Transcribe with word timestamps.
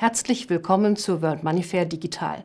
Herzlich 0.00 0.48
willkommen 0.48 0.94
zur 0.94 1.22
World 1.22 1.42
Money 1.42 1.64
Fair 1.64 1.84
Digital. 1.84 2.44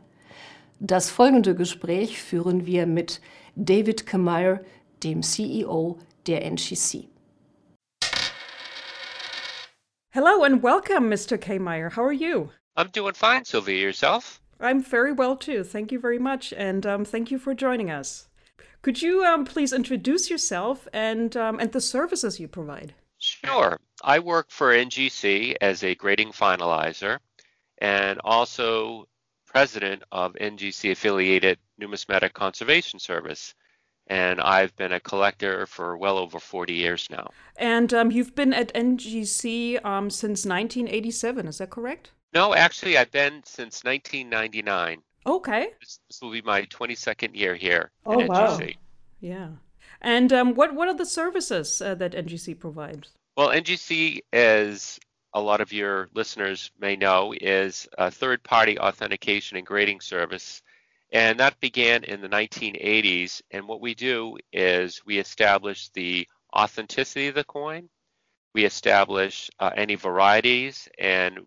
Das 0.80 1.08
folgende 1.08 1.54
Gespräch 1.54 2.20
führen 2.20 2.66
wir 2.66 2.84
mit 2.84 3.20
David 3.54 4.06
Kamire, 4.06 4.64
dem 5.04 5.22
CEO 5.22 6.00
der 6.26 6.44
NGC. 6.50 7.06
Hello 10.10 10.42
and 10.42 10.64
welcome, 10.64 11.08
Mr. 11.08 11.38
K. 11.38 11.60
Meyer. 11.60 11.94
How 11.94 12.02
are 12.02 12.12
you? 12.12 12.50
I'm 12.76 12.90
doing 12.90 13.14
fine, 13.14 13.44
Sylvia. 13.44 13.80
Yourself? 13.80 14.40
I'm 14.58 14.82
very 14.82 15.12
well 15.12 15.36
too. 15.36 15.62
Thank 15.62 15.92
you 15.92 16.00
very 16.00 16.18
much, 16.18 16.52
and 16.52 16.84
um, 16.84 17.04
thank 17.04 17.30
you 17.30 17.38
for 17.38 17.54
joining 17.54 17.88
us. 17.88 18.26
Could 18.82 19.00
you 19.00 19.24
um, 19.24 19.44
please 19.44 19.72
introduce 19.72 20.28
yourself 20.28 20.88
and 20.92 21.36
um, 21.36 21.60
and 21.60 21.70
the 21.70 21.80
services 21.80 22.40
you 22.40 22.48
provide? 22.48 22.94
Sure. 23.18 23.78
I 24.02 24.18
work 24.18 24.50
for 24.50 24.72
NGC 24.72 25.54
as 25.60 25.84
a 25.84 25.94
grading 25.94 26.32
finalizer 26.32 27.20
and 27.84 28.18
also 28.24 29.06
president 29.44 30.02
of 30.10 30.32
NGC 30.34 30.92
affiliated 30.92 31.58
Numismatic 31.78 32.32
Conservation 32.32 32.98
Service. 32.98 33.54
And 34.06 34.40
I've 34.40 34.74
been 34.76 34.92
a 34.92 35.00
collector 35.00 35.66
for 35.66 35.98
well 35.98 36.16
over 36.16 36.38
40 36.38 36.72
years 36.72 37.08
now. 37.10 37.28
And 37.56 37.92
um, 37.92 38.10
you've 38.10 38.34
been 38.34 38.54
at 38.54 38.72
NGC 38.74 39.84
um, 39.84 40.08
since 40.08 40.46
1987, 40.46 41.46
is 41.46 41.58
that 41.58 41.70
correct? 41.70 42.10
No, 42.32 42.54
actually, 42.54 42.96
I've 42.96 43.12
been 43.12 43.42
since 43.44 43.84
1999. 43.84 45.02
Okay. 45.26 45.68
This, 45.80 46.00
this 46.08 46.22
will 46.22 46.32
be 46.32 46.42
my 46.42 46.62
22nd 46.62 47.36
year 47.36 47.54
here 47.54 47.90
oh, 48.06 48.20
at 48.20 48.28
wow. 48.28 48.58
NGC. 48.58 48.76
Yeah. 49.20 49.48
And 50.00 50.32
um, 50.32 50.54
what, 50.54 50.74
what 50.74 50.88
are 50.88 50.96
the 50.96 51.06
services 51.06 51.82
uh, 51.82 51.94
that 51.96 52.12
NGC 52.12 52.58
provides? 52.58 53.10
Well, 53.36 53.48
NGC, 53.48 54.20
as 54.32 54.98
a 55.34 55.40
lot 55.40 55.60
of 55.60 55.72
your 55.72 56.08
listeners 56.14 56.70
may 56.78 56.94
know, 56.94 57.34
is 57.38 57.88
a 57.98 58.10
third 58.10 58.42
party 58.44 58.78
authentication 58.78 59.56
and 59.56 59.66
grading 59.66 60.00
service. 60.00 60.62
And 61.12 61.40
that 61.40 61.60
began 61.60 62.04
in 62.04 62.20
the 62.20 62.28
1980s. 62.28 63.42
And 63.50 63.66
what 63.66 63.80
we 63.80 63.94
do 63.94 64.38
is 64.52 65.04
we 65.04 65.18
establish 65.18 65.88
the 65.88 66.28
authenticity 66.56 67.28
of 67.28 67.34
the 67.34 67.44
coin, 67.44 67.88
we 68.54 68.64
establish 68.64 69.50
uh, 69.58 69.70
any 69.76 69.96
varieties 69.96 70.88
and 70.98 71.40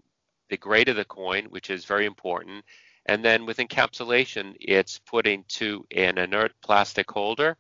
the 0.49 0.57
grade 0.57 0.89
of 0.89 0.97
the 0.97 1.05
coin, 1.05 1.45
which 1.45 1.69
is 1.69 1.85
very 1.85 2.05
important. 2.05 2.65
And 3.05 3.23
then 3.23 3.45
with 3.45 3.57
encapsulation, 3.57 4.55
it's 4.59 4.99
put 4.99 5.25
into 5.25 5.85
an 5.95 6.17
inert 6.17 6.51
plastic 6.61 7.09
holder 7.09 7.55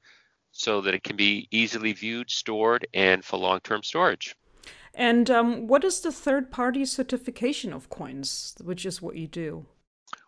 so 0.51 0.81
that 0.81 0.93
it 0.93 1.03
can 1.03 1.15
be 1.15 1.47
easily 1.51 1.93
viewed, 1.93 2.29
stored, 2.29 2.85
and 2.93 3.23
for 3.23 3.37
long 3.37 3.61
term 3.61 3.83
storage. 3.83 4.35
And 4.93 5.29
um, 5.29 5.67
what 5.67 5.83
is 5.83 6.01
the 6.01 6.11
third 6.11 6.51
party 6.51 6.85
certification 6.85 7.73
of 7.73 7.89
coins, 7.89 8.55
which 8.61 8.85
is 8.85 9.01
what 9.01 9.15
you 9.15 9.27
do? 9.27 9.65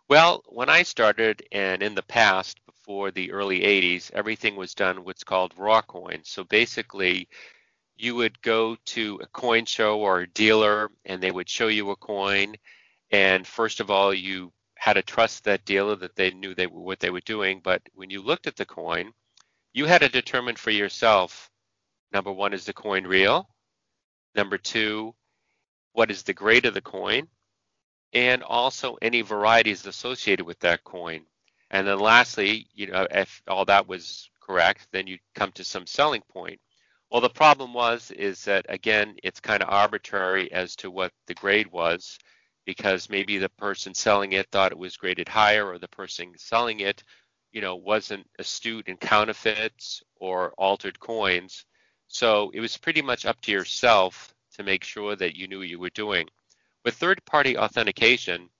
Well, 0.08 0.42
when 0.46 0.68
I 0.68 0.82
started, 0.82 1.42
and 1.52 1.82
in 1.82 1.94
the 1.94 2.02
past, 2.02 2.58
before 2.66 3.10
the 3.10 3.30
early 3.32 3.60
80s, 3.60 4.10
everything 4.12 4.56
was 4.56 4.74
done 4.74 5.04
what's 5.04 5.24
called 5.24 5.54
raw 5.56 5.82
coins. 5.82 6.28
So 6.28 6.44
basically, 6.44 7.28
you 7.96 8.14
would 8.16 8.40
go 8.42 8.76
to 8.86 9.20
a 9.22 9.26
coin 9.26 9.66
show 9.66 10.00
or 10.00 10.20
a 10.20 10.30
dealer, 10.30 10.90
and 11.04 11.22
they 11.22 11.30
would 11.30 11.48
show 11.48 11.68
you 11.68 11.90
a 11.90 11.96
coin. 11.96 12.54
And 13.10 13.46
first 13.46 13.80
of 13.80 13.90
all, 13.90 14.12
you 14.12 14.52
had 14.76 14.94
to 14.94 15.02
trust 15.02 15.44
that 15.44 15.64
dealer 15.64 15.94
that 15.96 16.16
they 16.16 16.30
knew 16.30 16.54
they 16.54 16.66
what 16.66 17.00
they 17.00 17.10
were 17.10 17.20
doing. 17.20 17.60
But 17.62 17.82
when 17.94 18.10
you 18.10 18.22
looked 18.22 18.46
at 18.46 18.56
the 18.56 18.66
coin, 18.66 19.12
you 19.72 19.86
had 19.86 20.00
to 20.00 20.08
determine 20.08 20.56
for 20.56 20.70
yourself 20.70 21.50
number 22.12 22.32
one, 22.32 22.52
is 22.52 22.64
the 22.64 22.72
coin 22.72 23.06
real? 23.06 23.48
Number 24.34 24.58
two, 24.58 25.14
what 25.92 26.10
is 26.10 26.22
the 26.22 26.34
grade 26.34 26.66
of 26.66 26.74
the 26.74 26.80
coin? 26.80 27.28
And 28.12 28.42
also 28.42 28.98
any 29.02 29.22
varieties 29.22 29.86
associated 29.86 30.44
with 30.44 30.58
that 30.60 30.84
coin. 30.84 31.22
And 31.70 31.86
then 31.86 31.98
lastly, 32.00 32.66
you 32.74 32.88
know, 32.88 33.06
if 33.10 33.42
all 33.48 33.64
that 33.66 33.88
was 33.88 34.30
correct, 34.40 34.88
then 34.92 35.06
you 35.06 35.18
come 35.34 35.52
to 35.52 35.64
some 35.64 35.86
selling 35.86 36.22
point. 36.32 36.60
Well, 37.10 37.20
the 37.20 37.30
problem 37.30 37.74
was 37.74 38.10
is 38.12 38.44
that 38.44 38.66
again, 38.68 39.16
it's 39.22 39.40
kind 39.40 39.62
of 39.62 39.68
arbitrary 39.70 40.50
as 40.52 40.76
to 40.76 40.90
what 40.90 41.12
the 41.26 41.34
grade 41.34 41.68
was 41.72 42.18
because 42.66 43.10
maybe 43.10 43.38
the 43.38 43.48
person 43.50 43.94
selling 43.94 44.32
it 44.32 44.48
thought 44.50 44.72
it 44.72 44.78
was 44.78 44.96
graded 44.96 45.28
higher 45.28 45.66
or 45.66 45.78
the 45.78 45.88
person 45.88 46.32
selling 46.36 46.80
it 46.80 47.02
you 47.52 47.60
know, 47.60 47.76
wasn't 47.76 48.26
astute 48.38 48.88
in 48.88 48.96
counterfeits 48.96 50.02
or 50.16 50.52
altered 50.58 50.98
coins. 51.00 51.64
So 52.12 52.50
it 52.52 52.58
was 52.58 52.76
pretty 52.76 53.02
much 53.02 53.24
up 53.24 53.40
to 53.42 53.52
yourself 53.52 54.34
to 54.54 54.64
make 54.64 54.82
sure 54.82 55.14
that 55.14 55.36
you 55.36 55.46
knew 55.46 55.60
what 55.60 55.68
you 55.68 55.78
were 55.78 55.90
doing. 55.90 56.28
With 56.84 56.96
third 56.96 57.24
party 57.24 57.56
authentication, 57.56 58.50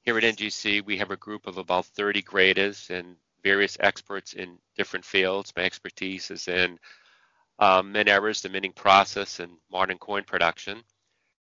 here 0.00 0.16
at 0.16 0.24
NGC, 0.24 0.82
we 0.82 0.96
have 0.96 1.10
a 1.10 1.16
group 1.18 1.46
of 1.46 1.58
about 1.58 1.84
30 1.84 2.22
graders 2.22 2.88
and 2.88 3.16
various 3.44 3.76
experts 3.80 4.32
in 4.32 4.56
different 4.78 5.04
fields. 5.04 5.52
My 5.54 5.64
expertise 5.64 6.30
is 6.30 6.48
in 6.48 6.78
um, 7.58 7.92
mint 7.92 8.08
errors, 8.08 8.40
the 8.40 8.48
minting 8.48 8.72
process, 8.72 9.40
and 9.40 9.52
modern 9.70 9.98
coin 9.98 10.24
production. 10.24 10.82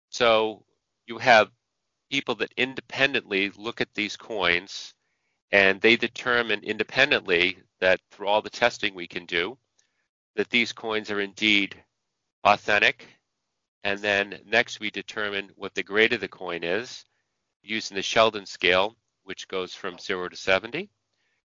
So 0.10 0.66
you 1.06 1.20
have 1.20 1.52
people 2.10 2.34
that 2.36 2.56
independently 2.58 3.52
look 3.52 3.82
at 3.82 3.94
these 3.94 4.18
coins 4.18 4.96
and 5.52 5.80
they 5.80 5.96
determine 5.96 6.64
independently 6.64 7.60
that 7.82 8.02
through 8.10 8.30
all 8.30 8.42
the 8.42 8.50
testing 8.50 8.96
we 8.96 9.06
can 9.06 9.28
do, 9.28 9.60
that 10.35 10.50
these 10.50 10.72
coins 10.72 11.12
are 11.12 11.22
indeed 11.22 11.75
authentic. 12.44 13.07
And 13.84 14.00
then 14.00 14.40
next 14.46 14.79
we 14.79 14.90
determine 14.90 15.50
what 15.56 15.73
the 15.75 15.84
grade 15.84 16.13
of 16.13 16.22
the 16.22 16.28
coin 16.28 16.63
is 16.63 17.06
using 17.62 17.96
the 17.96 18.01
Sheldon 18.01 18.46
scale, 18.46 18.96
which 19.23 19.47
goes 19.47 19.73
from 19.73 19.97
0 19.97 20.29
to 20.29 20.35
70. 20.35 20.90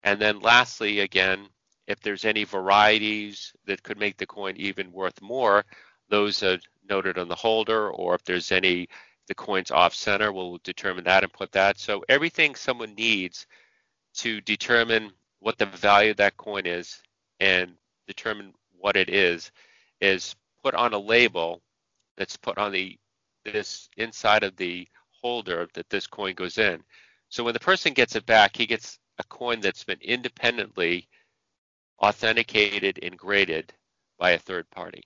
And 0.03 0.21
then 0.21 0.39
lastly, 0.39 1.01
again, 1.01 1.47
if 1.87 1.99
there's 2.01 2.25
any 2.25 2.43
varieties 2.43 3.53
that 3.65 3.83
could 3.83 3.97
make 3.97 4.17
the 4.17 4.25
coin 4.25 4.55
even 4.57 4.91
worth 4.91 5.21
more, 5.21 5.65
those 6.09 6.43
are 6.43 6.59
noted 6.89 7.17
on 7.17 7.27
the 7.27 7.35
holder, 7.35 7.89
or 7.91 8.15
if 8.15 8.23
there's 8.23 8.51
any, 8.51 8.87
the 9.27 9.35
coin's 9.35 9.71
off 9.71 9.93
center, 9.93 10.31
we'll 10.31 10.59
determine 10.63 11.03
that 11.05 11.23
and 11.23 11.33
put 11.33 11.51
that. 11.53 11.79
So 11.79 12.03
everything 12.09 12.55
someone 12.55 12.93
needs 12.95 13.47
to 14.15 14.41
determine 14.41 15.11
what 15.39 15.57
the 15.57 15.65
value 15.65 16.11
of 16.11 16.17
that 16.17 16.37
coin 16.37 16.65
is 16.65 17.01
and 17.39 17.73
determine 18.07 18.53
what 18.79 18.95
it 18.95 19.09
is 19.09 19.51
is 20.01 20.35
put 20.63 20.75
on 20.75 20.93
a 20.93 20.97
label 20.97 21.61
that's 22.17 22.37
put 22.37 22.57
on 22.57 22.71
the 22.71 22.97
this 23.45 23.89
inside 23.97 24.43
of 24.43 24.55
the 24.57 24.87
holder 25.21 25.67
that 25.73 25.89
this 25.89 26.05
coin 26.05 26.35
goes 26.35 26.57
in. 26.57 26.83
So 27.29 27.43
when 27.43 27.53
the 27.53 27.59
person 27.59 27.93
gets 27.93 28.15
it 28.15 28.25
back, 28.25 28.55
he 28.55 28.65
gets 28.65 28.99
a 29.19 29.23
coin 29.23 29.61
that's 29.61 29.83
been 29.83 29.99
independently 30.01 31.07
authenticated 31.99 32.99
and 33.01 33.17
graded 33.17 33.73
by 34.19 34.31
a 34.31 34.39
third 34.39 34.69
party. 34.69 35.03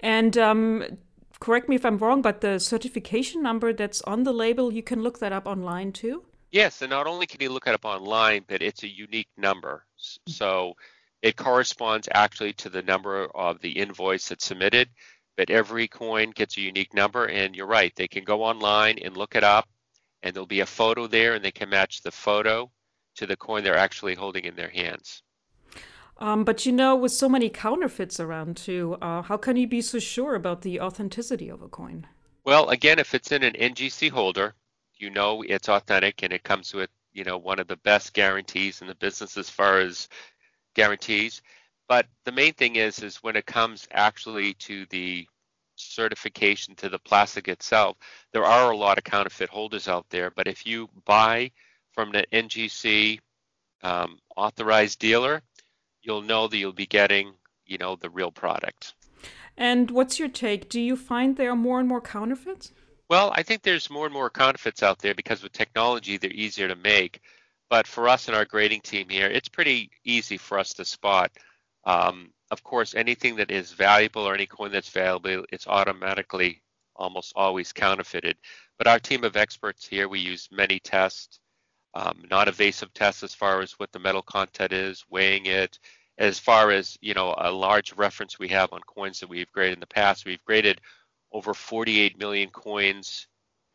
And 0.00 0.36
um, 0.38 0.98
correct 1.40 1.68
me 1.68 1.76
if 1.76 1.84
I'm 1.84 1.98
wrong, 1.98 2.22
but 2.22 2.40
the 2.40 2.58
certification 2.58 3.42
number 3.42 3.72
that's 3.72 4.02
on 4.02 4.24
the 4.24 4.32
label, 4.32 4.72
you 4.72 4.82
can 4.82 5.02
look 5.02 5.18
that 5.20 5.32
up 5.32 5.46
online 5.46 5.92
too? 5.92 6.24
Yes, 6.50 6.80
and 6.80 6.90
not 6.90 7.06
only 7.06 7.26
can 7.26 7.40
you 7.40 7.50
look 7.50 7.66
it 7.66 7.74
up 7.74 7.84
online, 7.84 8.44
but 8.48 8.62
it's 8.62 8.82
a 8.82 8.88
unique 8.88 9.28
number. 9.36 9.84
So 10.26 10.74
it 11.22 11.36
corresponds 11.36 12.08
actually 12.12 12.52
to 12.54 12.68
the 12.68 12.82
number 12.82 13.26
of 13.34 13.60
the 13.60 13.72
invoice 13.72 14.28
that's 14.28 14.46
submitted, 14.46 14.88
but 15.36 15.50
every 15.50 15.88
coin 15.88 16.30
gets 16.30 16.56
a 16.56 16.60
unique 16.60 16.94
number. 16.94 17.26
And 17.26 17.56
you're 17.56 17.66
right, 17.66 17.92
they 17.96 18.08
can 18.08 18.24
go 18.24 18.42
online 18.42 18.98
and 18.98 19.16
look 19.16 19.34
it 19.34 19.44
up, 19.44 19.68
and 20.22 20.34
there'll 20.34 20.46
be 20.46 20.60
a 20.60 20.66
photo 20.66 21.06
there, 21.06 21.34
and 21.34 21.44
they 21.44 21.50
can 21.50 21.70
match 21.70 22.02
the 22.02 22.12
photo 22.12 22.70
to 23.16 23.26
the 23.26 23.36
coin 23.36 23.64
they're 23.64 23.76
actually 23.76 24.14
holding 24.14 24.44
in 24.44 24.56
their 24.56 24.70
hands. 24.70 25.22
Um, 26.18 26.44
but 26.44 26.66
you 26.66 26.72
know, 26.72 26.96
with 26.96 27.12
so 27.12 27.28
many 27.28 27.48
counterfeits 27.48 28.18
around 28.18 28.56
too, 28.56 28.96
uh, 29.00 29.22
how 29.22 29.36
can 29.36 29.56
you 29.56 29.68
be 29.68 29.80
so 29.80 29.98
sure 29.98 30.34
about 30.34 30.62
the 30.62 30.80
authenticity 30.80 31.48
of 31.48 31.62
a 31.62 31.68
coin? 31.68 32.06
Well, 32.44 32.70
again, 32.70 32.98
if 32.98 33.14
it's 33.14 33.30
in 33.30 33.44
an 33.44 33.54
NGC 33.54 34.10
holder, 34.10 34.54
you 34.98 35.10
know 35.10 35.42
it's 35.42 35.68
authentic 35.68 36.22
and 36.22 36.32
it 36.32 36.42
comes 36.42 36.74
with 36.74 36.90
you 37.12 37.24
know 37.24 37.38
one 37.38 37.58
of 37.58 37.68
the 37.68 37.76
best 37.76 38.12
guarantees 38.12 38.80
in 38.82 38.88
the 38.88 38.94
business 38.96 39.36
as 39.36 39.48
far 39.48 39.78
as 39.78 40.08
guarantees. 40.78 41.42
But 41.88 42.06
the 42.24 42.32
main 42.32 42.54
thing 42.54 42.76
is 42.76 43.02
is 43.02 43.16
when 43.16 43.34
it 43.34 43.46
comes 43.46 43.88
actually 43.90 44.54
to 44.54 44.86
the 44.90 45.26
certification 45.74 46.74
to 46.76 46.88
the 46.88 46.98
plastic 46.98 47.46
itself 47.46 47.96
there 48.32 48.44
are 48.44 48.72
a 48.72 48.76
lot 48.76 48.98
of 48.98 49.04
counterfeit 49.04 49.48
holders 49.48 49.86
out 49.86 50.06
there. 50.10 50.30
But 50.30 50.48
if 50.48 50.66
you 50.66 50.88
buy 51.04 51.50
from 51.92 52.14
an 52.14 52.24
ngc 52.32 53.20
um, 53.82 54.18
authorized 54.36 54.98
dealer 54.98 55.40
you'll 56.02 56.22
know 56.22 56.48
that 56.48 56.56
you'll 56.56 56.72
be 56.72 56.86
getting 56.86 57.32
you 57.66 57.78
know 57.78 57.94
the 57.96 58.10
real 58.10 58.32
product. 58.32 58.94
And 59.56 59.90
what's 59.90 60.18
your 60.18 60.28
take? 60.28 60.68
Do 60.68 60.80
you 60.80 60.96
find 60.96 61.36
there 61.36 61.50
are 61.50 61.56
more 61.68 61.80
and 61.80 61.88
more 61.88 62.00
counterfeits? 62.00 62.72
Well, 63.08 63.32
I 63.34 63.42
think 63.42 63.62
there's 63.62 63.88
more 63.90 64.06
and 64.06 64.14
more 64.14 64.30
counterfeits 64.30 64.82
out 64.82 64.98
there 64.98 65.14
because 65.14 65.42
with 65.42 65.52
technology, 65.52 66.16
they're 66.16 66.30
easier 66.30 66.68
to 66.68 66.76
make. 66.76 67.20
But 67.70 67.86
for 67.86 68.08
us 68.08 68.28
and 68.28 68.36
our 68.36 68.44
grading 68.44 68.80
team 68.80 69.08
here, 69.08 69.26
it's 69.26 69.48
pretty 69.48 69.90
easy 70.04 70.36
for 70.38 70.58
us 70.58 70.72
to 70.74 70.84
spot. 70.84 71.30
Um, 71.84 72.32
of 72.50 72.62
course, 72.62 72.94
anything 72.94 73.36
that 73.36 73.50
is 73.50 73.72
valuable 73.72 74.22
or 74.22 74.34
any 74.34 74.46
coin 74.46 74.72
that's 74.72 74.88
valuable, 74.88 75.44
it's 75.52 75.66
automatically 75.66 76.62
almost 76.96 77.32
always 77.36 77.72
counterfeited. 77.72 78.36
But 78.78 78.86
our 78.86 78.98
team 78.98 79.24
of 79.24 79.36
experts 79.36 79.86
here, 79.86 80.08
we 80.08 80.20
use 80.20 80.48
many 80.50 80.80
tests, 80.80 81.40
um, 81.94 82.24
non-invasive 82.30 82.92
tests 82.94 83.22
as 83.22 83.34
far 83.34 83.60
as 83.60 83.72
what 83.72 83.92
the 83.92 83.98
metal 83.98 84.22
content 84.22 84.72
is, 84.72 85.04
weighing 85.10 85.46
it, 85.46 85.78
as 86.18 86.38
far 86.38 86.70
as 86.70 86.98
you 87.00 87.14
know 87.14 87.34
a 87.38 87.50
large 87.50 87.92
reference 87.94 88.38
we 88.38 88.48
have 88.48 88.72
on 88.72 88.80
coins 88.86 89.20
that 89.20 89.28
we've 89.28 89.52
graded 89.52 89.74
in 89.74 89.80
the 89.80 89.86
past. 89.86 90.24
We've 90.26 90.44
graded 90.44 90.80
over 91.32 91.54
48 91.54 92.18
million 92.18 92.50
coins 92.50 93.26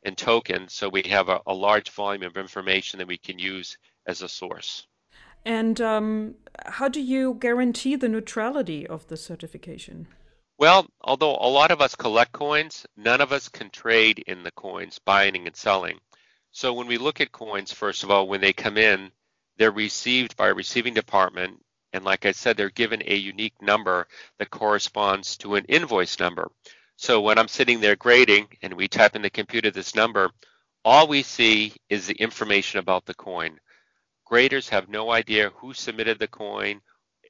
and 0.05 0.17
tokens, 0.17 0.73
so 0.73 0.89
we 0.89 1.03
have 1.03 1.29
a, 1.29 1.41
a 1.47 1.53
large 1.53 1.89
volume 1.91 2.23
of 2.23 2.37
information 2.37 2.99
that 2.99 3.07
we 3.07 3.17
can 3.17 3.39
use 3.39 3.77
as 4.05 4.21
a 4.21 4.29
source. 4.29 4.87
And 5.45 5.79
um, 5.81 6.35
how 6.65 6.87
do 6.87 7.01
you 7.01 7.35
guarantee 7.39 7.95
the 7.95 8.09
neutrality 8.09 8.87
of 8.87 9.07
the 9.07 9.17
certification? 9.17 10.07
Well, 10.57 10.87
although 11.01 11.35
a 11.35 11.49
lot 11.49 11.71
of 11.71 11.81
us 11.81 11.95
collect 11.95 12.31
coins, 12.31 12.85
none 12.95 13.21
of 13.21 13.31
us 13.33 13.49
can 13.49 13.69
trade 13.69 14.23
in 14.27 14.43
the 14.43 14.51
coins, 14.51 14.99
buying 14.99 15.35
and 15.47 15.55
selling. 15.55 15.99
So 16.51 16.73
when 16.73 16.87
we 16.87 16.97
look 16.97 17.19
at 17.19 17.31
coins, 17.31 17.73
first 17.73 18.03
of 18.03 18.11
all, 18.11 18.27
when 18.27 18.39
they 18.39 18.53
come 18.53 18.77
in, 18.77 19.11
they're 19.57 19.71
received 19.71 20.37
by 20.37 20.49
a 20.49 20.53
receiving 20.53 20.93
department. 20.93 21.59
And 21.91 22.05
like 22.05 22.25
I 22.25 22.31
said, 22.31 22.55
they're 22.55 22.69
given 22.69 23.03
a 23.05 23.15
unique 23.15 23.61
number 23.61 24.07
that 24.37 24.49
corresponds 24.49 25.37
to 25.37 25.55
an 25.55 25.65
invoice 25.65 26.19
number. 26.19 26.51
So 26.95 27.21
when 27.21 27.37
I'm 27.37 27.47
sitting 27.47 27.79
there 27.79 27.95
grading 27.95 28.47
and 28.61 28.73
we 28.73 28.87
type 28.87 29.15
in 29.15 29.21
the 29.21 29.29
computer 29.29 29.71
this 29.71 29.95
number, 29.95 30.31
all 30.85 31.07
we 31.07 31.23
see 31.23 31.73
is 31.89 32.07
the 32.07 32.15
information 32.15 32.79
about 32.79 33.05
the 33.05 33.13
coin. 33.13 33.59
Graders 34.25 34.69
have 34.69 34.89
no 34.89 35.11
idea 35.11 35.49
who 35.55 35.73
submitted 35.73 36.19
the 36.19 36.27
coin, 36.27 36.81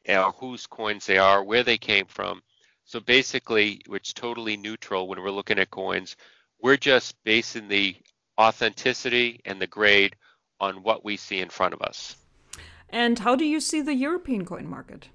or 0.07 0.31
whose 0.33 0.67
coins 0.67 1.05
they 1.05 1.17
are, 1.17 1.43
where 1.43 1.63
they 1.63 1.77
came 1.77 2.05
from. 2.05 2.41
So 2.85 2.99
basically, 2.99 3.81
it's 3.89 4.13
totally 4.13 4.57
neutral 4.57 5.07
when 5.07 5.21
we're 5.21 5.31
looking 5.31 5.59
at 5.59 5.71
coins. 5.71 6.15
We're 6.61 6.77
just 6.77 7.15
basing 7.23 7.67
the 7.67 7.95
authenticity 8.39 9.41
and 9.45 9.61
the 9.61 9.67
grade 9.67 10.15
on 10.59 10.83
what 10.83 11.03
we 11.03 11.17
see 11.17 11.39
in 11.39 11.49
front 11.49 11.73
of 11.73 11.81
us. 11.81 12.15
And 12.89 13.19
how 13.19 13.35
do 13.35 13.45
you 13.45 13.59
see 13.59 13.81
the 13.81 13.95
European 13.95 14.45
coin 14.45 14.67
market? 14.67 15.07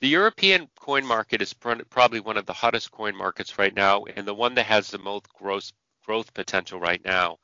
The 0.00 0.08
European 0.08 0.68
coin 0.78 1.06
market 1.06 1.40
is 1.40 1.54
probably 1.54 2.20
one 2.20 2.36
of 2.36 2.44
the 2.44 2.52
hottest 2.52 2.90
coin 2.90 3.16
markets 3.16 3.58
right 3.58 3.74
now, 3.74 4.04
and 4.04 4.28
the 4.28 4.34
one 4.34 4.54
that 4.56 4.66
has 4.66 4.90
the 4.90 4.98
most 4.98 5.26
growth 5.32 5.72
growth 6.04 6.34
potential 6.34 6.78
right 6.78 7.02
now. 7.04 7.38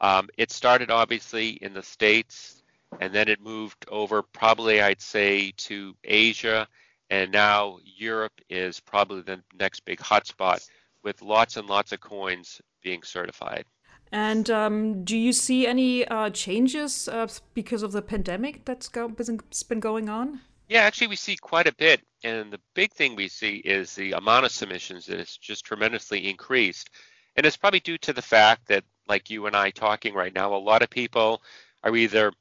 Um, 0.00 0.28
it 0.36 0.50
started 0.50 0.90
obviously 0.90 1.50
in 1.62 1.72
the 1.72 1.82
states, 1.82 2.62
and 3.00 3.12
then 3.12 3.28
it 3.28 3.40
moved 3.40 3.86
over 3.88 4.22
probably 4.22 4.82
I'd 4.82 5.00
say 5.00 5.52
to 5.56 5.96
Asia, 6.04 6.68
and 7.08 7.32
now 7.32 7.78
Europe 7.82 8.38
is 8.50 8.80
probably 8.80 9.22
the 9.22 9.42
next 9.58 9.80
big 9.86 9.98
hotspot 9.98 10.68
with 11.02 11.22
lots 11.22 11.56
and 11.56 11.68
lots 11.68 11.92
of 11.92 12.00
coins 12.00 12.60
being 12.82 13.02
certified. 13.02 13.64
And 14.12 14.50
um, 14.50 15.04
do 15.04 15.16
you 15.16 15.32
see 15.32 15.66
any 15.66 16.06
uh, 16.06 16.30
changes 16.30 17.08
uh, 17.08 17.26
because 17.54 17.82
of 17.82 17.92
the 17.92 18.02
pandemic 18.02 18.66
that's 18.66 18.88
go- 18.88 19.08
been 19.08 19.80
going 19.80 20.10
on? 20.10 20.40
Yeah, 20.74 20.80
actually, 20.80 21.06
we 21.06 21.14
see 21.14 21.36
quite 21.36 21.68
a 21.68 21.74
bit. 21.76 22.00
And 22.24 22.52
the 22.52 22.58
big 22.74 22.92
thing 22.92 23.14
we 23.14 23.28
see 23.28 23.58
is 23.58 23.94
the 23.94 24.10
amount 24.10 24.44
of 24.44 24.50
submissions 24.50 25.06
that 25.06 25.20
has 25.20 25.36
just 25.36 25.64
tremendously 25.64 26.28
increased. 26.28 26.90
And 27.36 27.46
it's 27.46 27.56
probably 27.56 27.78
due 27.78 27.96
to 27.98 28.12
the 28.12 28.20
fact 28.20 28.66
that, 28.66 28.82
like 29.06 29.30
you 29.30 29.46
and 29.46 29.54
I 29.54 29.70
talking 29.70 30.14
right 30.14 30.34
now, 30.34 30.52
a 30.52 30.56
lot 30.56 30.82
of 30.82 30.90
people 30.90 31.44
are 31.84 31.94
either, 31.94 32.32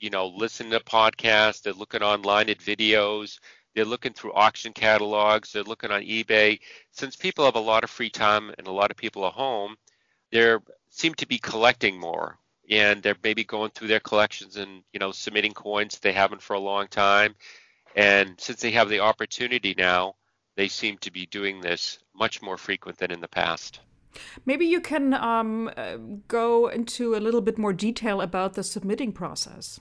you 0.00 0.10
know, 0.10 0.26
listening 0.26 0.72
to 0.72 0.80
podcasts, 0.80 1.62
they're 1.62 1.72
looking 1.72 2.02
online 2.02 2.50
at 2.50 2.58
videos, 2.58 3.38
they're 3.74 3.86
looking 3.86 4.12
through 4.12 4.34
auction 4.34 4.74
catalogs, 4.74 5.50
they're 5.50 5.62
looking 5.62 5.90
on 5.90 6.02
eBay. 6.02 6.60
Since 6.90 7.16
people 7.16 7.46
have 7.46 7.56
a 7.56 7.58
lot 7.58 7.84
of 7.84 7.90
free 7.90 8.10
time 8.10 8.52
and 8.58 8.66
a 8.66 8.70
lot 8.72 8.90
of 8.90 8.98
people 8.98 9.24
are 9.24 9.32
home, 9.32 9.76
they 10.30 10.56
seem 10.90 11.14
to 11.14 11.26
be 11.26 11.38
collecting 11.38 11.98
more 11.98 12.38
and 12.70 13.02
they're 13.02 13.16
maybe 13.24 13.44
going 13.44 13.70
through 13.70 13.88
their 13.88 14.00
collections 14.00 14.58
and 14.58 14.82
you 14.92 15.00
know 15.00 15.10
submitting 15.10 15.54
coins 15.54 15.98
they 16.00 16.12
haven't 16.12 16.42
for 16.42 16.54
a 16.54 16.60
long 16.60 16.86
time 16.88 17.34
and 17.96 18.34
since 18.38 18.60
they 18.60 18.70
have 18.70 18.88
the 18.88 19.00
opportunity 19.00 19.74
now 19.76 20.14
they 20.56 20.68
seem 20.68 20.98
to 20.98 21.12
be 21.12 21.24
doing 21.26 21.60
this 21.60 22.00
much 22.14 22.42
more 22.42 22.56
frequent 22.56 22.98
than 22.98 23.12
in 23.12 23.20
the 23.20 23.28
past. 23.28 23.78
Maybe 24.44 24.66
you 24.66 24.80
can 24.80 25.14
um, 25.14 25.70
uh, 25.76 25.98
go 26.26 26.66
into 26.66 27.14
a 27.14 27.20
little 27.20 27.40
bit 27.40 27.58
more 27.58 27.72
detail 27.72 28.20
about 28.20 28.54
the 28.54 28.64
submitting 28.64 29.12
process. 29.12 29.78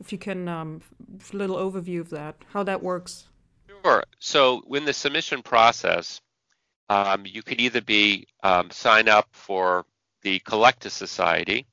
If 0.00 0.12
you 0.12 0.18
can 0.18 0.48
um, 0.48 0.80
a 1.32 1.36
little 1.36 1.56
overview 1.56 2.00
of 2.00 2.10
that 2.10 2.36
how 2.52 2.62
that 2.62 2.82
works. 2.82 3.26
Sure. 3.68 4.04
So 4.18 4.62
in 4.70 4.86
the 4.86 4.92
submission 4.92 5.42
process 5.42 6.20
um, 6.88 7.24
you 7.26 7.42
could 7.42 7.60
either 7.60 7.82
be 7.82 8.26
um, 8.42 8.70
sign 8.70 9.08
up 9.08 9.28
for 9.32 9.84
the 10.22 10.38
collector 10.40 10.88
society 10.88 11.66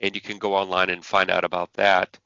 and 0.00 0.14
you 0.14 0.20
can 0.20 0.38
go 0.38 0.54
online 0.54 0.90
and 0.90 1.04
find 1.04 1.30
out 1.30 1.44
about 1.44 1.72
that. 1.74 2.18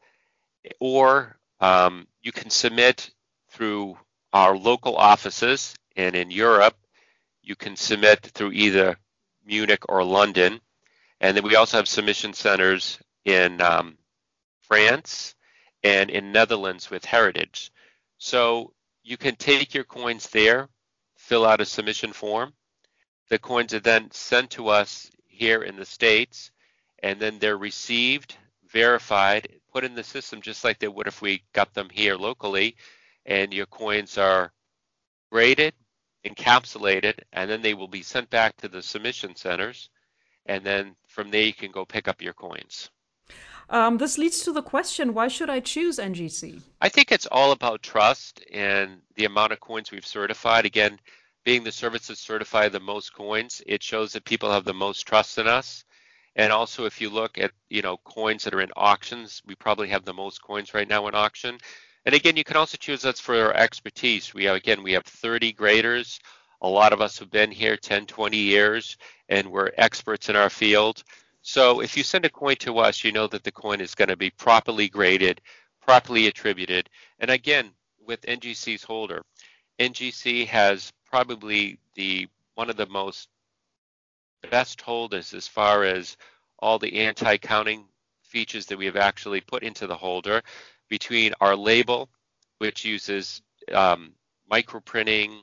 Or 0.80 1.37
um, 1.60 2.06
you 2.20 2.32
can 2.32 2.50
submit 2.50 3.10
through 3.50 3.96
our 4.32 4.56
local 4.56 4.96
offices, 4.96 5.74
and 5.96 6.14
in 6.14 6.30
Europe, 6.30 6.76
you 7.42 7.56
can 7.56 7.76
submit 7.76 8.20
through 8.22 8.52
either 8.52 8.96
Munich 9.44 9.82
or 9.88 10.04
London. 10.04 10.60
And 11.20 11.36
then 11.36 11.44
we 11.44 11.56
also 11.56 11.78
have 11.78 11.88
submission 11.88 12.32
centers 12.34 12.98
in 13.24 13.60
um, 13.60 13.96
France 14.60 15.34
and 15.82 16.10
in 16.10 16.32
Netherlands 16.32 16.90
with 16.90 17.04
Heritage. 17.04 17.72
So 18.18 18.72
you 19.02 19.16
can 19.16 19.36
take 19.36 19.74
your 19.74 19.84
coins 19.84 20.28
there, 20.28 20.68
fill 21.16 21.46
out 21.46 21.60
a 21.60 21.64
submission 21.64 22.12
form. 22.12 22.52
The 23.30 23.38
coins 23.38 23.74
are 23.74 23.80
then 23.80 24.10
sent 24.10 24.50
to 24.50 24.68
us 24.68 25.10
here 25.26 25.62
in 25.62 25.76
the 25.76 25.84
States 25.84 26.50
and 27.02 27.20
then 27.20 27.38
they're 27.38 27.56
received, 27.58 28.36
verified, 28.70 29.48
put 29.72 29.84
in 29.84 29.94
the 29.94 30.04
system 30.04 30.40
just 30.40 30.64
like 30.64 30.78
they 30.78 30.88
would 30.88 31.06
if 31.06 31.22
we 31.22 31.42
got 31.52 31.74
them 31.74 31.88
here 31.90 32.16
locally, 32.16 32.76
and 33.26 33.52
your 33.52 33.66
coins 33.66 34.18
are 34.18 34.52
graded, 35.30 35.74
encapsulated, 36.26 37.18
and 37.32 37.50
then 37.50 37.62
they 37.62 37.74
will 37.74 37.88
be 37.88 38.02
sent 38.02 38.28
back 38.30 38.56
to 38.56 38.68
the 38.68 38.82
submission 38.82 39.34
centers, 39.36 39.90
and 40.46 40.64
then 40.64 40.94
from 41.06 41.30
there 41.30 41.42
you 41.42 41.54
can 41.54 41.70
go 41.70 41.84
pick 41.84 42.08
up 42.08 42.22
your 42.22 42.34
coins. 42.34 42.90
Um, 43.70 43.98
this 43.98 44.16
leads 44.16 44.40
to 44.44 44.52
the 44.52 44.62
question 44.62 45.12
why 45.12 45.28
should 45.28 45.50
I 45.50 45.60
choose 45.60 45.98
NGC? 45.98 46.62
I 46.80 46.88
think 46.88 47.12
it's 47.12 47.26
all 47.26 47.52
about 47.52 47.82
trust 47.82 48.42
and 48.50 49.02
the 49.16 49.26
amount 49.26 49.52
of 49.52 49.60
coins 49.60 49.90
we've 49.90 50.06
certified. 50.06 50.64
Again, 50.64 50.98
being 51.44 51.64
the 51.64 51.72
service 51.72 52.06
that 52.06 52.16
certify 52.16 52.68
the 52.68 52.80
most 52.80 53.12
coins, 53.12 53.60
it 53.66 53.82
shows 53.82 54.12
that 54.12 54.24
people 54.24 54.50
have 54.50 54.64
the 54.64 54.74
most 54.74 55.06
trust 55.06 55.36
in 55.38 55.46
us. 55.46 55.84
And 56.38 56.52
also, 56.52 56.84
if 56.84 57.00
you 57.00 57.10
look 57.10 57.36
at 57.36 57.50
you 57.68 57.82
know 57.82 57.96
coins 57.98 58.44
that 58.44 58.54
are 58.54 58.60
in 58.60 58.70
auctions, 58.76 59.42
we 59.44 59.56
probably 59.56 59.88
have 59.88 60.04
the 60.04 60.14
most 60.14 60.40
coins 60.40 60.72
right 60.72 60.88
now 60.88 61.08
in 61.08 61.14
auction. 61.14 61.58
And 62.06 62.14
again, 62.14 62.36
you 62.36 62.44
can 62.44 62.56
also 62.56 62.78
choose 62.78 63.04
us 63.04 63.18
for 63.18 63.34
our 63.34 63.52
expertise. 63.54 64.32
We 64.32 64.44
have 64.44 64.54
again 64.56 64.84
we 64.84 64.92
have 64.92 65.04
30 65.04 65.52
graders. 65.52 66.20
A 66.62 66.68
lot 66.68 66.92
of 66.92 67.00
us 67.00 67.18
have 67.18 67.30
been 67.30 67.50
here 67.50 67.76
10, 67.76 68.06
20 68.06 68.36
years, 68.36 68.96
and 69.28 69.50
we're 69.50 69.70
experts 69.76 70.28
in 70.28 70.36
our 70.36 70.48
field. 70.50 71.02
So 71.42 71.80
if 71.80 71.96
you 71.96 72.02
send 72.04 72.24
a 72.24 72.30
coin 72.30 72.56
to 72.56 72.78
us, 72.78 73.02
you 73.04 73.12
know 73.12 73.26
that 73.28 73.42
the 73.42 73.52
coin 73.52 73.80
is 73.80 73.94
going 73.94 74.08
to 74.08 74.16
be 74.16 74.30
properly 74.30 74.88
graded, 74.88 75.40
properly 75.82 76.28
attributed. 76.28 76.88
And 77.18 77.30
again, 77.30 77.70
with 78.06 78.22
NGC's 78.22 78.82
holder, 78.84 79.22
NGC 79.80 80.46
has 80.46 80.92
probably 81.04 81.78
the 81.94 82.28
one 82.54 82.70
of 82.70 82.76
the 82.76 82.86
most 82.86 83.28
best 84.50 84.80
holders 84.80 85.34
as 85.34 85.48
far 85.48 85.84
as 85.84 86.16
all 86.58 86.78
the 86.78 87.00
anti-counting 87.00 87.84
features 88.22 88.66
that 88.66 88.78
we 88.78 88.86
have 88.86 88.96
actually 88.96 89.40
put 89.40 89.62
into 89.62 89.86
the 89.86 89.96
holder 89.96 90.42
between 90.88 91.32
our 91.40 91.56
label, 91.56 92.08
which 92.58 92.84
uses 92.84 93.42
um, 93.72 94.12
microprinting, 94.50 95.40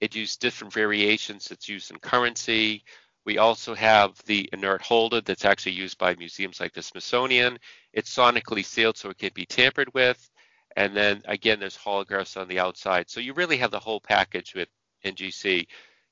it 0.00 0.14
uses 0.14 0.36
different 0.36 0.72
variations 0.72 1.48
that's 1.48 1.68
used 1.68 1.90
in 1.90 1.98
currency. 1.98 2.84
We 3.26 3.38
also 3.38 3.74
have 3.74 4.16
the 4.24 4.48
inert 4.52 4.80
holder 4.80 5.20
that's 5.20 5.44
actually 5.44 5.72
used 5.72 5.98
by 5.98 6.14
museums 6.14 6.58
like 6.58 6.72
the 6.72 6.82
Smithsonian. 6.82 7.58
It's 7.92 8.14
sonically 8.14 8.64
sealed 8.64 8.96
so 8.96 9.10
it 9.10 9.18
can 9.18 9.30
be 9.34 9.46
tampered 9.46 9.92
with. 9.92 10.30
And 10.76 10.96
then 10.96 11.22
again, 11.26 11.60
there's 11.60 11.76
holographs 11.76 12.40
on 12.40 12.48
the 12.48 12.58
outside. 12.58 13.10
So 13.10 13.20
you 13.20 13.34
really 13.34 13.58
have 13.58 13.70
the 13.70 13.78
whole 13.78 14.00
package 14.00 14.54
with 14.54 14.68
NGC 15.04 15.66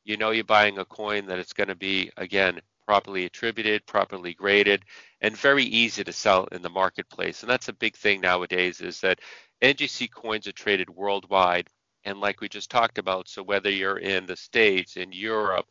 you 0.08 0.16
know 0.16 0.30
you're 0.30 0.44
buying 0.44 0.78
a 0.78 0.84
coin 0.84 1.26
that 1.26 1.38
it's 1.38 1.52
going 1.52 1.68
to 1.68 1.74
be, 1.74 2.10
again, 2.16 2.60
properly 2.86 3.26
attributed, 3.26 3.84
properly 3.84 4.32
graded, 4.32 4.82
and 5.20 5.36
very 5.36 5.64
easy 5.64 6.02
to 6.02 6.12
sell 6.12 6.48
in 6.52 6.62
the 6.62 6.70
marketplace. 6.70 7.42
And 7.42 7.50
that's 7.50 7.68
a 7.68 7.74
big 7.74 7.94
thing 7.94 8.22
nowadays 8.22 8.80
is 8.80 9.00
that 9.02 9.20
NGC 9.60 10.10
coins 10.10 10.46
are 10.46 10.52
traded 10.52 10.88
worldwide. 10.88 11.68
And 12.04 12.20
like 12.20 12.40
we 12.40 12.48
just 12.48 12.70
talked 12.70 12.96
about, 12.96 13.28
so 13.28 13.42
whether 13.42 13.68
you're 13.68 13.98
in 13.98 14.24
the 14.24 14.36
States, 14.36 14.96
in 14.96 15.12
Europe, 15.12 15.66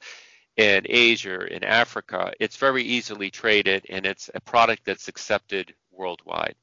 in 0.58 0.84
Asia, 0.86 1.42
in 1.52 1.64
Africa, 1.64 2.32
it's 2.40 2.58
very 2.58 2.84
easily 2.84 3.32
traded 3.32 3.88
and 3.90 4.06
it's 4.06 4.30
a 4.36 4.42
product 4.42 4.86
that's 4.86 5.08
accepted 5.08 5.74
worldwide. 5.92 6.56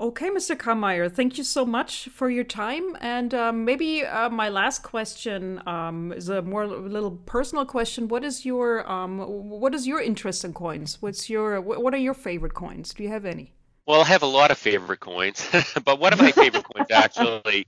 Okay, 0.00 0.28
Mr. 0.28 0.56
Camire, 0.56 1.08
thank 1.08 1.38
you 1.38 1.44
so 1.44 1.64
much 1.64 2.08
for 2.08 2.28
your 2.28 2.42
time. 2.42 2.96
And 3.00 3.32
um, 3.32 3.64
maybe 3.64 4.04
uh, 4.04 4.28
my 4.28 4.48
last 4.48 4.82
question 4.82 5.62
um, 5.68 6.12
is 6.12 6.28
a 6.28 6.42
more 6.42 6.66
little 6.66 7.12
personal 7.12 7.64
question. 7.64 8.08
What 8.08 8.24
is 8.24 8.44
your 8.44 8.90
um, 8.90 9.18
what 9.18 9.72
is 9.72 9.86
your 9.86 10.00
interest 10.00 10.44
in 10.44 10.52
coins? 10.52 11.00
What's 11.00 11.30
your 11.30 11.60
what 11.60 11.94
are 11.94 11.98
your 11.98 12.14
favorite 12.14 12.54
coins? 12.54 12.92
Do 12.92 13.04
you 13.04 13.08
have 13.10 13.24
any? 13.24 13.52
Well, 13.86 14.00
I 14.00 14.04
have 14.06 14.22
a 14.22 14.26
lot 14.26 14.50
of 14.50 14.58
favorite 14.58 15.00
coins, 15.00 15.48
but 15.84 16.00
one 16.00 16.12
of 16.12 16.18
my 16.18 16.32
favorite 16.32 16.64
coins 16.64 16.88
actually, 16.90 17.66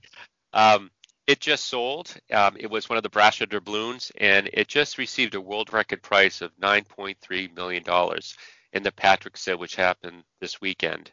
um, 0.51 0.91
it 1.27 1.39
just 1.39 1.65
sold. 1.65 2.13
Um, 2.33 2.57
it 2.59 2.69
was 2.69 2.89
one 2.89 2.97
of 2.97 3.03
the 3.03 3.09
Brasher 3.09 3.47
doubloons, 3.47 4.11
and 4.17 4.49
it 4.51 4.67
just 4.67 4.97
received 4.97 5.35
a 5.35 5.41
world 5.41 5.71
record 5.71 6.01
price 6.01 6.41
of 6.41 6.51
9.3 6.57 7.55
million 7.55 7.83
dollars 7.83 8.35
in 8.73 8.83
the 8.83 8.91
Partrick 8.91 9.37
sale, 9.37 9.57
which 9.57 9.75
happened 9.77 10.23
this 10.41 10.59
weekend. 10.59 11.11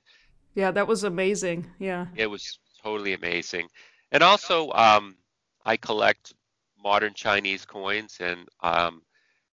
Yeah, 0.55 0.71
that 0.71 0.87
was 0.87 1.05
amazing. 1.05 1.67
Yeah. 1.79 2.07
It 2.17 2.27
was 2.27 2.59
totally 2.83 3.15
amazing. 3.15 3.69
And 4.13 4.23
also, 4.23 4.71
um, 4.73 5.17
I 5.65 5.77
collect 5.77 6.35
modern 6.83 7.15
Chinese 7.15 7.65
coins, 7.65 8.19
and 8.21 8.49
um, 8.63 9.03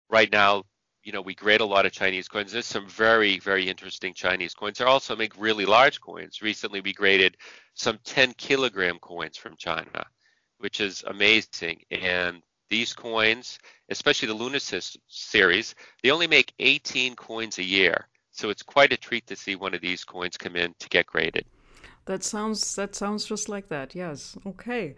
right 0.09 0.31
now, 0.31 0.63
you 1.03 1.11
know, 1.11 1.21
we 1.21 1.35
grade 1.35 1.61
a 1.61 1.65
lot 1.65 1.85
of 1.85 1.91
Chinese 1.91 2.27
coins. 2.27 2.51
There's 2.51 2.65
some 2.65 2.87
very, 2.87 3.39
very 3.39 3.67
interesting 3.67 4.13
Chinese 4.13 4.53
coins. 4.53 4.79
They 4.79 4.85
also 4.85 5.15
make 5.15 5.39
really 5.39 5.65
large 5.65 6.01
coins. 6.01 6.41
Recently, 6.41 6.81
we 6.81 6.93
graded 6.93 7.37
some 7.73 7.99
10 8.05 8.33
kilogram 8.33 8.97
coins 8.99 9.37
from 9.37 9.55
China, 9.57 10.05
which 10.57 10.79
is 10.79 11.03
amazing. 11.07 11.81
And 11.91 12.41
these 12.69 12.93
coins, 12.93 13.59
especially 13.89 14.29
the 14.29 14.35
Lunasis 14.35 14.97
series, 15.07 15.75
they 16.01 16.09
only 16.09 16.27
make 16.27 16.53
18 16.59 17.15
coins 17.15 17.59
a 17.59 17.63
year. 17.63 18.07
So 18.35 18.49
it's 18.49 18.61
quite 18.61 18.91
a 18.91 18.97
treat 18.97 19.25
to 19.27 19.35
see 19.35 19.55
one 19.55 19.73
of 19.73 19.79
these 19.79 20.03
coins 20.03 20.35
come 20.35 20.57
in 20.57 20.75
to 20.79 20.89
get 20.89 21.05
graded. 21.05 21.45
That 22.03 22.21
sounds 22.21 22.75
that 22.75 22.93
sounds 22.93 23.25
just 23.25 23.47
like 23.47 23.69
that. 23.69 23.95
Yes. 23.95 24.37
Okay. 24.45 24.95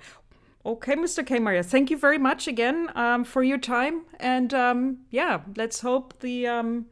Okay, 0.66 0.96
Mr. 0.96 1.26
K. 1.26 1.40
Maria, 1.40 1.64
thank 1.64 1.90
you 1.90 1.98
very 1.98 2.18
much 2.18 2.48
again 2.48 2.90
um, 2.96 3.24
for 3.24 3.42
your 3.44 3.60
time. 3.60 4.02
And 4.20 4.54
um, 4.54 4.98
yeah, 5.12 5.42
let's 5.56 5.80
hope 5.82 6.20
the 6.20 6.48
um, 6.48 6.88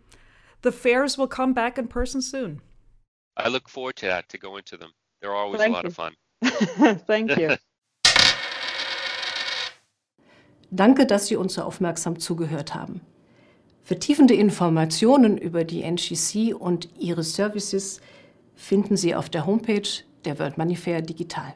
the 0.61 0.71
fairs 0.71 1.17
will 1.17 1.27
come 1.27 1.53
back 1.53 1.77
in 1.77 1.87
person 1.87 2.21
soon. 2.21 2.61
I 3.35 3.49
look 3.49 3.67
forward 3.67 3.95
to 3.97 4.05
that, 4.05 4.29
to 4.29 4.37
going 4.37 4.63
to 4.67 4.77
them. 4.77 4.91
They're 5.21 5.35
always 5.35 5.59
thank 5.59 5.71
a 5.71 5.73
lot 5.73 5.83
you. 5.83 5.89
of 5.89 5.95
fun. 5.95 6.13
thank 7.07 7.35
you. 7.37 7.57
Danke, 10.73 11.05
dass 11.05 11.27
Sie 11.27 11.37
uns 11.37 11.55
so 11.55 11.63
aufmerksam 11.63 12.19
zugehört 12.19 12.75
haben. 12.75 13.01
Vertiefende 13.86 14.34
Informationen 14.34 15.38
über 15.38 15.63
die 15.63 15.84
NGC 15.84 16.56
und 16.56 16.89
ihre 16.98 17.22
Services 17.22 18.01
finden 18.56 18.98
Sie 18.98 19.13
auf 19.13 19.30
der 19.30 19.46
Homepage 19.46 19.88
der 20.25 20.39
World 20.39 20.58
Money 20.58 20.75
Fair 20.75 21.04
Digital. 21.04 21.54